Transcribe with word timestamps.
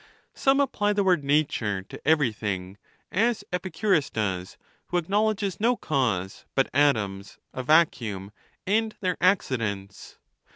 Some 0.33 0.59
apply 0.59 0.93
the 0.93 1.03
word 1.03 1.23
nature 1.23 1.83
to 1.83 2.07
everything; 2.07 2.79
as 3.11 3.43
Epicurus 3.53 4.09
does, 4.09 4.57
who 4.87 4.97
acknowledges 4.97 5.59
no 5.59 5.75
cause, 5.77 6.43
but 6.55 6.71
atoms, 6.73 7.37
a 7.53 7.61
vacuum, 7.61 8.31
and 8.65 8.95
their 9.01 9.17
accidents. 9.21 10.17